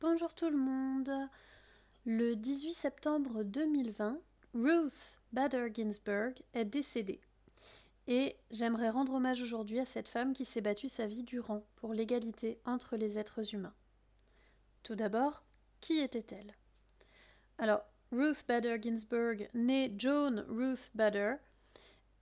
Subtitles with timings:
[0.00, 1.10] Bonjour tout le monde.
[2.06, 4.20] Le 18 septembre 2020,
[4.54, 7.20] Ruth Bader Ginsburg est décédée.
[8.06, 11.94] Et j'aimerais rendre hommage aujourd'hui à cette femme qui s'est battue sa vie durant pour
[11.94, 13.74] l'égalité entre les êtres humains.
[14.84, 15.42] Tout d'abord,
[15.80, 16.54] qui était-elle?
[17.58, 21.34] Alors, Ruth Bader Ginsburg, née Joan Ruth Bader,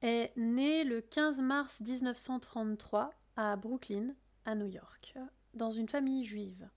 [0.00, 4.14] est née le 15 mars 1933 à Brooklyn,
[4.46, 5.18] à New York,
[5.52, 6.70] dans une famille juive.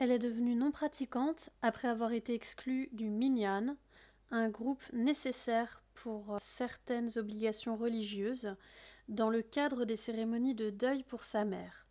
[0.00, 3.76] Elle est devenue non pratiquante après avoir été exclue du Minyan,
[4.30, 8.56] un groupe nécessaire pour certaines obligations religieuses
[9.10, 11.86] dans le cadre des cérémonies de deuil pour sa mère.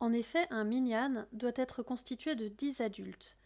[0.00, 3.36] En effet, un minyan doit être constitué de dix adultes.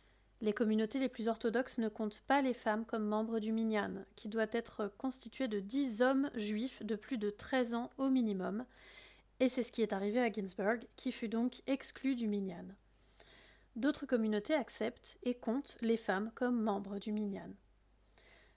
[0.41, 4.29] Les communautés les plus orthodoxes ne comptent pas les femmes comme membres du minyan, qui
[4.29, 8.67] doit être constitué de dix hommes juifs de plus de treize ans au minimum,
[9.41, 12.77] et c'est ce qui est arrivé à Ginsburg, qui fut donc exclu du minyan.
[13.77, 17.51] D'autres communautés acceptent et comptent les femmes comme membres du minyan.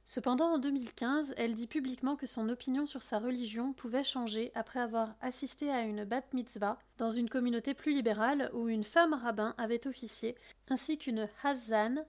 [0.09, 4.80] Cependant, en 2015, elle dit publiquement que son opinion sur sa religion pouvait changer après
[4.80, 9.54] avoir assisté à une bat mitzvah dans une communauté plus libérale où une femme rabbin
[9.58, 10.36] avait officié,
[10.70, 12.06] ainsi qu'une hazan,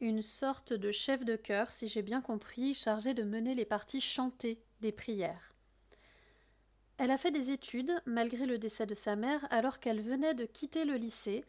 [0.00, 4.02] une sorte de chef de chœur, si j'ai bien compris, chargé de mener les parties
[4.02, 5.54] chantées des prières.
[6.98, 10.44] Elle a fait des études, malgré le décès de sa mère, alors qu'elle venait de
[10.44, 11.44] quitter le lycée,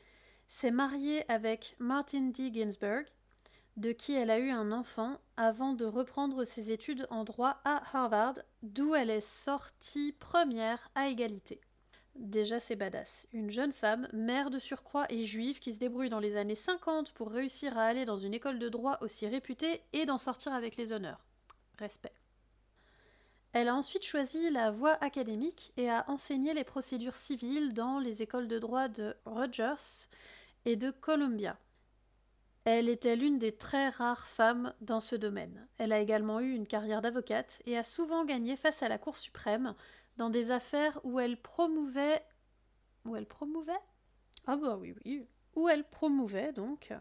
[0.50, 2.52] s'est mariée avec Martin D.
[2.52, 3.06] Ginsburg,
[3.78, 7.82] de qui elle a eu un enfant avant de reprendre ses études en droit à
[7.94, 8.34] Harvard,
[8.64, 11.62] d'où elle est sortie première à égalité.
[12.16, 13.28] Déjà c'est badass.
[13.32, 17.14] Une jeune femme, mère de surcroît et juive qui se débrouille dans les années 50
[17.14, 20.76] pour réussir à aller dans une école de droit aussi réputée et d'en sortir avec
[20.76, 21.26] les honneurs.
[21.78, 22.12] Respect.
[23.54, 28.22] Elle a ensuite choisi la voie académique et a enseigné les procédures civiles dans les
[28.22, 30.10] écoles de droit de Rogers
[30.70, 31.58] et de Columbia.
[32.64, 35.68] Elle était l'une des très rares femmes dans ce domaine.
[35.80, 39.18] Elle a également eu une carrière d'avocate et a souvent gagné face à la Cour
[39.18, 39.74] suprême
[40.18, 42.22] dans des affaires où elle promouvait.
[43.06, 43.82] Où elle promouvait?
[44.46, 45.26] Ah bah oui, oui.
[45.56, 46.94] Où elle promouvait donc.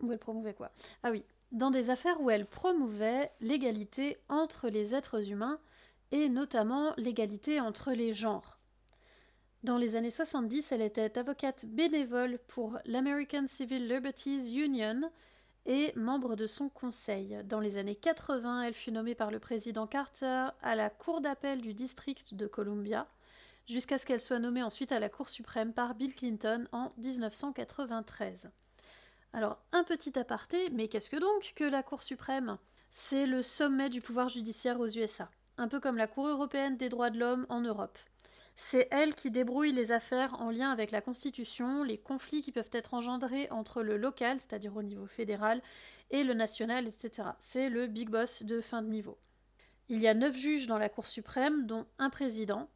[0.00, 0.70] Où elle promouvait quoi?
[1.02, 1.22] Ah oui.
[1.52, 5.60] Dans des affaires où elle promouvait l'égalité entre les êtres humains
[6.12, 8.56] et notamment l'égalité entre les genres.
[9.62, 15.10] Dans les années 70, elle était avocate bénévole pour l'American Civil Liberties Union
[15.64, 17.38] et membre de son conseil.
[17.44, 21.60] Dans les années 80, elle fut nommée par le président Carter à la Cour d'appel
[21.60, 23.08] du district de Columbia,
[23.66, 28.50] jusqu'à ce qu'elle soit nommée ensuite à la Cour suprême par Bill Clinton en 1993.
[29.32, 32.58] Alors, un petit aparté, mais qu'est-ce que donc que la Cour suprême?
[32.90, 35.28] C'est le sommet du pouvoir judiciaire aux USA,
[35.58, 37.98] un peu comme la Cour européenne des droits de l'homme en Europe.
[38.58, 42.70] C'est elle qui débrouille les affaires en lien avec la Constitution, les conflits qui peuvent
[42.72, 45.60] être engendrés entre le local, c'est-à-dire au niveau fédéral,
[46.10, 47.28] et le national, etc.
[47.38, 49.18] C'est le big boss de fin de niveau.
[49.90, 52.70] Il y a neuf juges dans la Cour suprême, dont un président.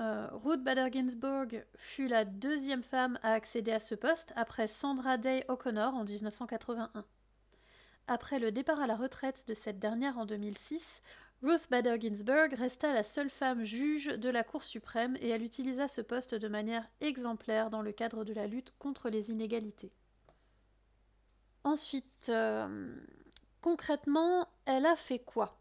[0.00, 5.18] Euh, Ruth Bader Ginsburg fut la deuxième femme à accéder à ce poste après Sandra
[5.18, 6.90] Day O'Connor en 1981.
[8.08, 11.02] Après le départ à la retraite de cette dernière en 2006,
[11.42, 15.88] Ruth Bader Ginsburg resta la seule femme juge de la Cour suprême et elle utilisa
[15.88, 19.90] ce poste de manière exemplaire dans le cadre de la lutte contre les inégalités.
[21.64, 22.94] Ensuite, euh,
[23.60, 25.58] concrètement, elle a fait quoi?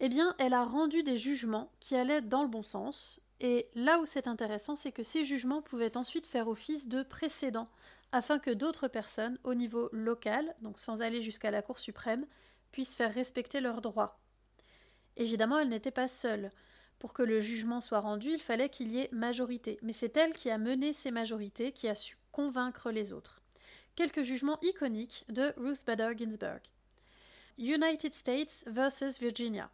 [0.00, 4.00] Eh bien, elle a rendu des jugements qui allaient dans le bon sens, et là
[4.00, 7.68] où c'est intéressant, c'est que ces jugements pouvaient ensuite faire office de précédent,
[8.12, 12.26] afin que d'autres personnes, au niveau local, donc sans aller jusqu'à la Cour suprême,
[12.70, 14.18] puissent faire respecter leurs droits.
[15.20, 16.50] Évidemment, elle n'était pas seule.
[16.98, 19.78] Pour que le jugement soit rendu, il fallait qu'il y ait majorité.
[19.82, 23.42] Mais c'est elle qui a mené ces majorités, qui a su convaincre les autres.
[23.96, 26.60] Quelques jugements iconiques de Ruth Bader Ginsburg.
[27.58, 29.70] United States versus Virginia.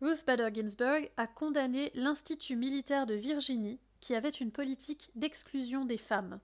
[0.00, 5.98] Ruth Bader Ginsburg a condamné l'Institut militaire de Virginie, qui avait une politique d'exclusion des
[5.98, 6.40] femmes.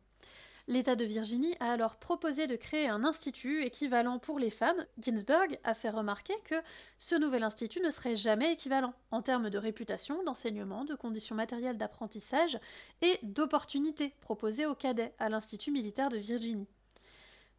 [0.68, 4.84] L'État de Virginie a alors proposé de créer un institut équivalent pour les femmes.
[4.98, 6.54] Ginsburg a fait remarquer que
[6.98, 11.78] ce nouvel institut ne serait jamais équivalent en termes de réputation, d'enseignement, de conditions matérielles
[11.78, 12.58] d'apprentissage
[13.02, 16.68] et d'opportunités proposées aux cadets à l'Institut militaire de Virginie,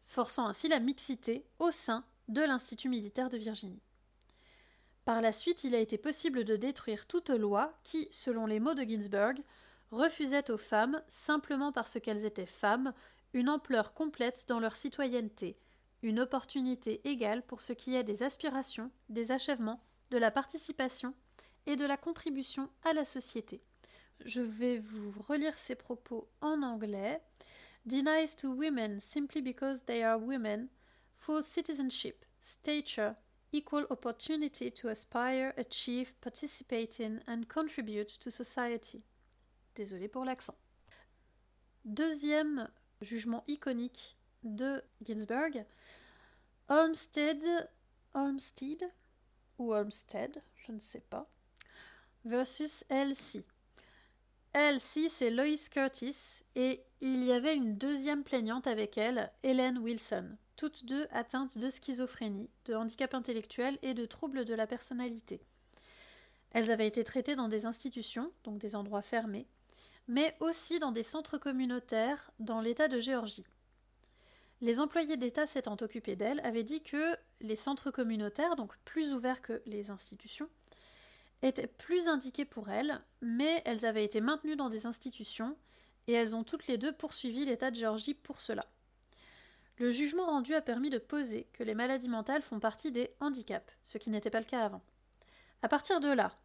[0.04, 3.82] forçant ainsi la mixité au sein de l'Institut militaire de Virginie.
[5.04, 8.74] Par la suite, il a été possible de détruire toute loi qui, selon les mots
[8.74, 9.34] de Ginsburg,
[9.92, 12.92] refusait aux femmes, simplement parce qu'elles étaient femmes,
[13.32, 15.56] une ampleur complète dans leur citoyenneté,
[16.02, 19.80] une opportunité égale pour ce qui est des aspirations, des achèvements,
[20.10, 21.14] de la participation
[21.66, 23.62] et de la contribution à la société.
[24.24, 27.22] Je vais vous relire ces propos en anglais.
[27.84, 30.68] denies to women simply because they are women
[31.16, 33.16] full citizenship, stature,
[33.52, 39.02] equal opportunity to aspire, achieve, participate in and contribute to society.
[39.74, 40.54] Désolé pour l'accent.
[41.84, 42.68] Deuxième
[43.00, 45.64] jugement iconique de Ginsburg,
[46.68, 47.42] Olmsted,
[48.14, 48.82] Olmsted
[49.58, 51.28] ou Olmsted, je ne sais pas,
[52.24, 53.44] versus Elsie.
[54.52, 60.36] Elsie, c'est Lois Curtis et il y avait une deuxième plaignante avec elle, Helen Wilson
[60.62, 65.42] toutes deux atteintes de schizophrénie, de handicap intellectuel et de troubles de la personnalité.
[66.52, 69.48] Elles avaient été traitées dans des institutions, donc des endroits fermés,
[70.08, 73.46] mais aussi dans des centres communautaires dans l'État de Géorgie.
[74.60, 79.42] Les employés d'État s'étant occupés d'elles avaient dit que les centres communautaires, donc plus ouverts
[79.42, 80.48] que les institutions,
[81.42, 85.56] étaient plus indiqués pour elles, mais elles avaient été maintenues dans des institutions
[86.06, 88.66] et elles ont toutes les deux poursuivi l'État de Géorgie pour cela.
[89.78, 93.74] Le jugement rendu a permis de poser que les maladies mentales font partie des handicaps,
[93.82, 94.82] ce qui n'était pas le cas avant.
[95.62, 96.36] À partir de là,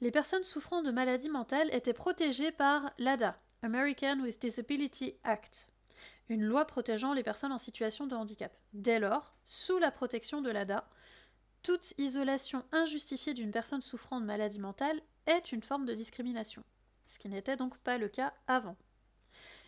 [0.00, 5.66] les personnes souffrant de maladies mentales étaient protégées par l'ADA, American with Disability Act,
[6.28, 8.56] une loi protégeant les personnes en situation de handicap.
[8.72, 10.88] Dès lors, sous la protection de l'ADA,
[11.62, 16.62] toute isolation injustifiée d'une personne souffrant de maladie mentale est une forme de discrimination,
[17.04, 18.76] ce qui n'était donc pas le cas avant.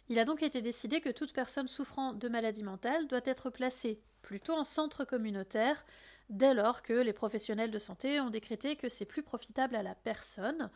[0.09, 4.01] Il a donc été décidé que toute personne souffrant de maladie mentale doit être placée
[4.23, 5.85] plutôt en centre communautaire
[6.33, 9.95] dès lors que les professionnels de santé ont décrété que c'est plus profitable à la
[9.95, 10.71] personne,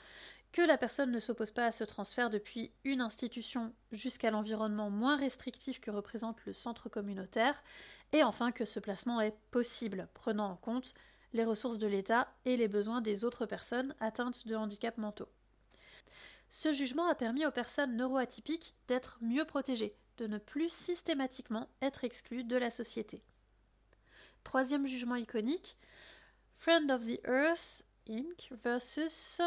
[0.52, 5.16] que la personne ne s'oppose pas à ce transfert depuis une institution jusqu'à l'environnement moins
[5.16, 7.62] restrictif que représente le centre communautaire,
[8.12, 10.94] et enfin que ce placement est possible, prenant en compte
[11.32, 15.28] les ressources de l'État et les besoins des autres personnes atteintes de handicaps mentaux.
[16.50, 22.04] Ce jugement a permis aux personnes neuroatypiques d'être mieux protégées, de ne plus systématiquement être
[22.04, 23.22] exclues de la société.
[24.46, 25.76] Troisième jugement iconique,
[26.54, 28.52] Friend of the Earth Inc.
[28.62, 29.40] versus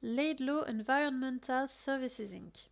[0.00, 2.70] Laidlaw Environmental Services Inc.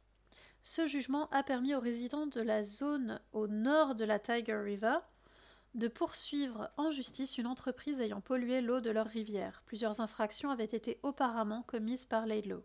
[0.63, 4.97] Ce jugement a permis aux résidents de la zone au nord de la Tiger River
[5.75, 9.65] de poursuivre en justice une entreprise ayant pollué l'eau de leur rivière.
[9.67, 12.63] Plusieurs infractions avaient été auparavant commises par Laidlaw.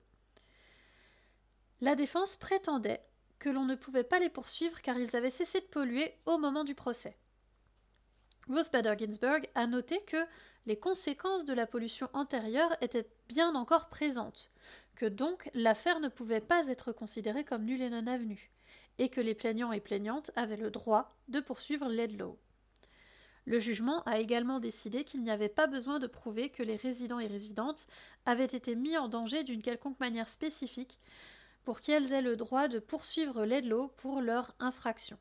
[1.82, 3.02] La défense prétendait
[3.40, 6.64] que l'on ne pouvait pas les poursuivre car ils avaient cessé de polluer au moment
[6.64, 7.18] du procès.
[8.50, 10.26] Ruth Bader Ginsburg a noté que
[10.66, 14.52] les conséquences de la pollution antérieure étaient bien encore présentes,
[14.96, 18.52] que donc l'affaire ne pouvait pas être considérée comme nulle et non avenue,
[19.00, 22.38] et que les plaignants et plaignantes avaient le droit de poursuivre Ledlow.
[23.46, 27.20] Le jugement a également décidé qu'il n'y avait pas besoin de prouver que les résidents
[27.20, 27.88] et résidentes
[28.26, 31.00] avaient été mis en danger d'une quelconque manière spécifique
[31.64, 35.18] pour qu'elles aient le droit de poursuivre Ledlow pour leur infraction.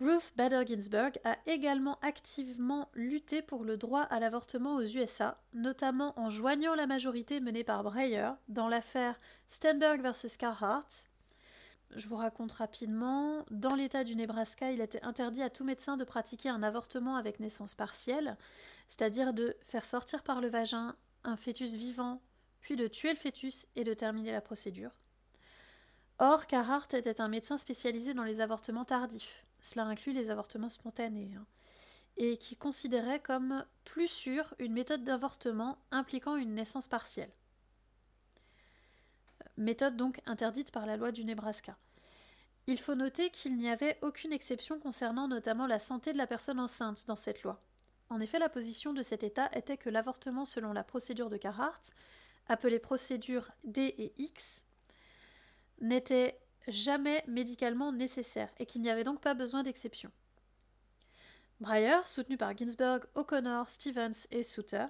[0.00, 6.18] Ruth Bader Ginsburg a également activement lutté pour le droit à l'avortement aux USA, notamment
[6.20, 9.18] en joignant la majorité menée par Breyer dans l'affaire
[9.48, 10.86] Stenberg versus Carhart.
[11.96, 13.44] Je vous raconte rapidement.
[13.50, 17.40] Dans l'État du Nebraska, il était interdit à tout médecin de pratiquer un avortement avec
[17.40, 18.36] naissance partielle,
[18.88, 20.94] c'est-à-dire de faire sortir par le vagin
[21.24, 22.20] un fœtus vivant,
[22.60, 24.92] puis de tuer le fœtus et de terminer la procédure.
[26.20, 31.34] Or, Carhart était un médecin spécialisé dans les avortements tardifs, cela inclut les avortements spontanés,
[31.36, 31.46] hein,
[32.16, 37.30] et qui considérait comme plus sûre une méthode d'avortement impliquant une naissance partielle.
[39.56, 41.76] Méthode donc interdite par la loi du Nebraska.
[42.66, 46.60] Il faut noter qu'il n'y avait aucune exception concernant notamment la santé de la personne
[46.60, 47.60] enceinte dans cette loi.
[48.10, 51.80] En effet, la position de cet État était que l'avortement selon la procédure de Carhart,
[52.48, 54.64] appelée procédure D et X,
[55.80, 60.10] n'était jamais médicalement nécessaire et qu'il n'y avait donc pas besoin d'exception.
[61.60, 64.86] Breyer, soutenu par Ginsburg, O'Connor, Stevens et Souter,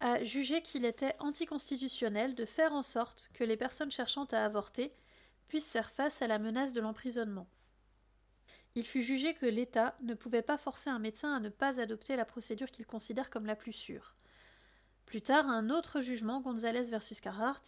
[0.00, 4.94] a jugé qu'il était anticonstitutionnel de faire en sorte que les personnes cherchant à avorter
[5.48, 7.48] puissent faire face à la menace de l'emprisonnement.
[8.76, 12.14] Il fut jugé que l'État ne pouvait pas forcer un médecin à ne pas adopter
[12.14, 14.14] la procédure qu'il considère comme la plus sûre.
[15.06, 17.62] Plus tard, un autre jugement, Gonzalez versus Carhart,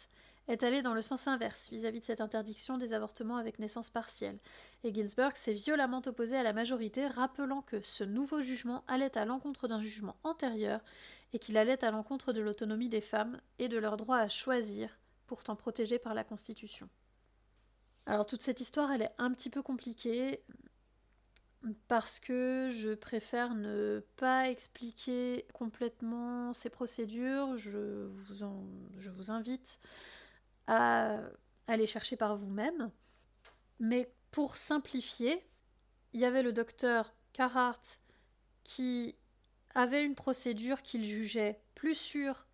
[0.51, 4.39] est allé dans le sens inverse vis-à-vis de cette interdiction des avortements avec naissance partielle,
[4.85, 9.25] et Ginsburg s'est violemment opposé à la majorité, rappelant que ce nouveau jugement allait à
[9.25, 10.81] l'encontre d'un jugement antérieur
[11.33, 14.99] et qu'il allait à l'encontre de l'autonomie des femmes et de leur droit à choisir,
[15.27, 16.89] pourtant protégé par la Constitution.
[18.07, 20.43] Alors toute cette histoire, elle est un petit peu compliquée
[21.87, 27.57] parce que je préfère ne pas expliquer complètement ces procédures.
[27.57, 28.67] Je vous,
[28.97, 29.79] je vous invite
[30.67, 31.19] à
[31.67, 32.91] aller chercher par vous-même.
[33.79, 35.45] Mais Pour simplifier,
[36.13, 37.81] il y avait le docteur Carhart
[38.63, 39.17] qui
[39.75, 42.47] avait une procédure qu'il jugeait plus sûre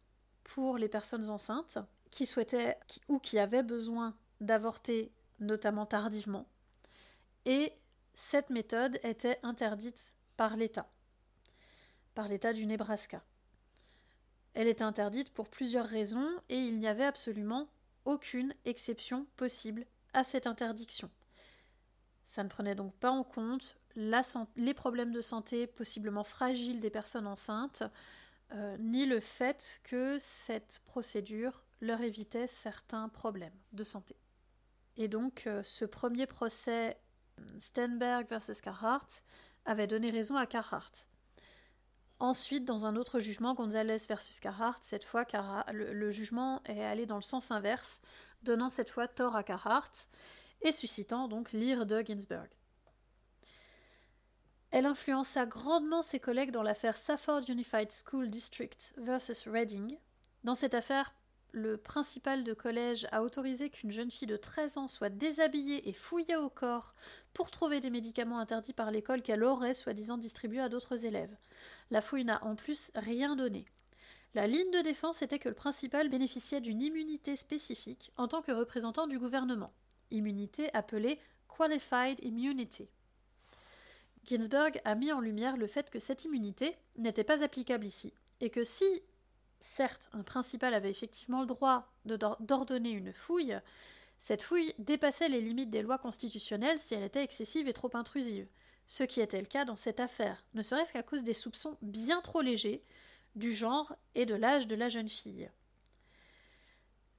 [0.44, 1.78] pour les personnes enceintes
[2.10, 6.48] qui souhaitaient ou qui avaient besoin d'avorter, notamment tardivement.
[7.44, 7.75] Et
[8.14, 10.88] cette méthode était interdite par l'État,
[12.14, 13.22] par l'État du Nebraska.
[14.54, 17.68] Elle était interdite pour plusieurs raisons et il n'y avait absolument
[18.06, 21.10] aucune exception possible à cette interdiction.
[22.25, 27.26] Ça ne prenait donc pas en compte les problèmes de santé possiblement fragiles des personnes
[27.26, 27.82] enceintes,
[28.52, 34.16] euh, ni le fait que cette procédure leur évitait certains problèmes de santé.
[34.96, 36.98] Et donc euh, ce premier procès
[37.58, 39.06] Stenberg versus Carhart
[39.64, 40.92] avait donné raison à Carhart.
[42.18, 45.26] Ensuite, dans un autre jugement, Gonzalez versus Carhart, cette fois
[45.73, 48.00] le, jugement est allé dans le sens inverse,
[48.42, 49.92] donnant cette fois tort à Carhart
[50.62, 52.49] et suscitant donc l'ire de Ginsburg.
[54.70, 59.96] Elle influença grandement ses collègues dans l'affaire Safford Unified School District versus Reading.
[60.42, 61.12] Dans cette affaire,
[61.52, 65.92] le principal de collège a autorisé qu'une jeune fille de 13 ans soit déshabillée et
[65.92, 66.94] fouillée au corps
[67.32, 71.35] pour trouver des médicaments interdits par l'école qu'elle aurait soi-disant distribués à d'autres élèves.
[71.90, 73.64] La fouille n'a en plus rien donné.
[74.34, 78.52] La ligne de défense était que le principal bénéficiait d'une immunité spécifique en tant que
[78.52, 79.70] représentant du gouvernement,
[80.10, 82.88] immunité appelée Qualified Immunity.
[84.24, 88.50] Ginsburg a mis en lumière le fait que cette immunité n'était pas applicable ici, et
[88.50, 88.84] que si,
[89.60, 93.58] certes, un principal avait effectivement le droit d'ordonner une fouille,
[94.18, 98.48] cette fouille dépassait les limites des lois constitutionnelles si elle était excessive et trop intrusive,
[98.86, 102.20] ce qui était le cas dans cette affaire, ne serait-ce qu'à cause des soupçons bien
[102.20, 102.82] trop légers
[103.34, 105.50] du genre et de l'âge de la jeune fille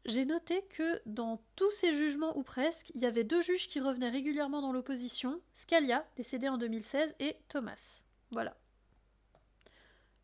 [0.08, 3.82] j'ai noté que dans tous ces jugements ou presque, il y avait deux juges qui
[3.82, 8.04] revenaient régulièrement dans l'opposition, Scalia, décédé en 2016, et Thomas.
[8.32, 8.56] Voilà.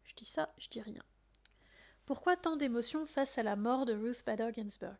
[0.05, 1.03] Je dis ça, je dis rien.
[2.05, 4.97] Pourquoi tant d'émotions face à la mort de Ruth Bader Ginsburg?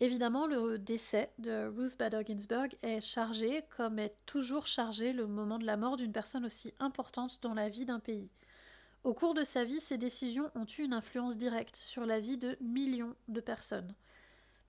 [0.00, 5.58] Évidemment, le décès de Ruth Bader Ginsburg est chargé, comme est toujours chargé le moment
[5.58, 8.30] de la mort d'une personne aussi importante dans la vie d'un pays.
[9.04, 12.38] Au cours de sa vie, ses décisions ont eu une influence directe sur la vie
[12.38, 13.94] de millions de personnes.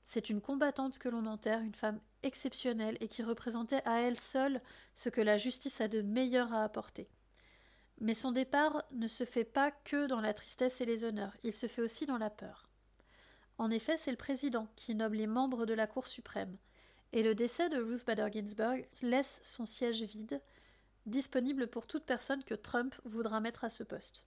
[0.04, 4.62] C'est une combattante que l'on enterre, une femme exceptionnelle et qui représentait à elle seule
[4.94, 7.10] ce que la justice a de meilleur à apporter.
[8.02, 11.54] Mais son départ ne se fait pas que dans la tristesse et les honneurs, il
[11.54, 12.70] se fait aussi dans la peur.
[13.58, 16.58] En effet, c'est le président qui nomme les membres de la Cour suprême,
[17.14, 20.42] et le décès de Ruth Bader Ginsburg laisse son siège vide,
[21.06, 24.26] disponible pour toute personne que Trump voudra mettre à ce poste.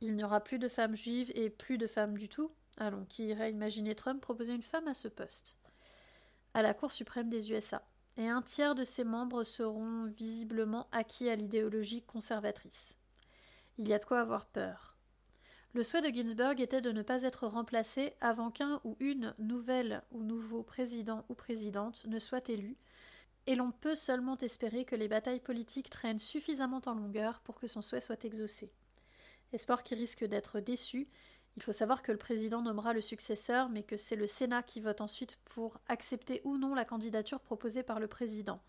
[0.00, 2.52] Il n'y aura plus de femmes juives et plus de femmes du tout.
[2.78, 5.58] Allons, qui irait imaginer Trump proposer une femme à ce poste?
[6.54, 7.82] À la Cour suprême des USA.
[8.16, 12.96] Et un tiers de ses membres seront visiblement acquis à l'idéologie conservatrice.
[13.78, 14.96] Il y a de quoi avoir peur.
[15.72, 20.02] Le souhait de Ginsburg était de ne pas être remplacé avant qu'un ou une nouvelle
[20.10, 22.76] ou nouveau président ou présidente ne soit élu,
[23.46, 27.68] et l'on peut seulement espérer que les batailles politiques traînent suffisamment en longueur pour que
[27.68, 28.72] son souhait soit exaucé.
[29.52, 31.08] Espoir qui risque d'être déçu.
[31.56, 34.80] Il faut savoir que le président nommera le successeur, mais que c'est le Sénat qui
[34.80, 38.60] vote ensuite pour accepter ou non la candidature proposée par le président.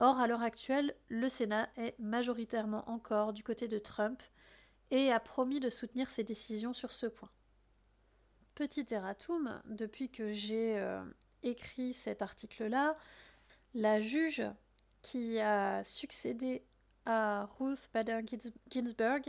[0.00, 4.22] Or, à l'heure actuelle, le Sénat est majoritairement encore du côté de Trump
[4.90, 7.30] et a promis de soutenir ses décisions sur ce point.
[8.54, 11.02] Petit erratum, depuis que j'ai euh,
[11.42, 12.96] écrit cet article-là,
[13.74, 14.42] la juge
[15.02, 16.62] qui a succédé
[17.04, 18.20] à Ruth Bader
[18.70, 19.22] Ginsburg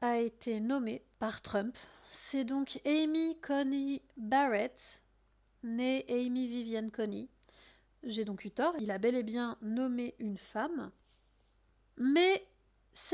[0.00, 1.76] a été nommée par Trump.
[2.06, 5.02] C'est donc Amy Coney Barrett,
[5.62, 7.28] née Amy Vivian Coney.
[8.02, 10.90] J'ai donc eu tort, il a bel et bien nommé une femme.
[11.96, 12.46] Mais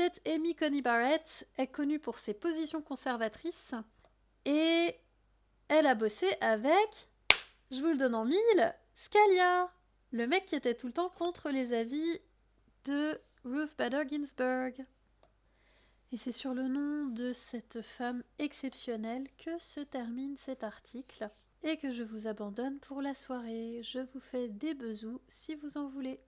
[0.03, 3.75] cette Amy Coney Barrett est connue pour ses positions conservatrices
[4.45, 4.95] et
[5.67, 7.07] elle a bossé avec,
[7.69, 9.71] je vous le donne en mille, Scalia,
[10.11, 12.17] le mec qui était tout le temps contre les avis
[12.85, 14.73] de Ruth Bader Ginsburg.
[16.11, 21.29] Et c'est sur le nom de cette femme exceptionnelle que se termine cet article
[21.61, 23.81] et que je vous abandonne pour la soirée.
[23.83, 26.19] Je vous fais des besous si vous en voulez.